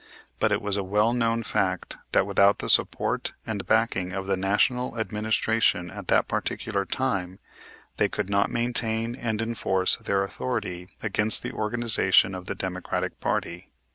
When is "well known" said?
0.83-1.43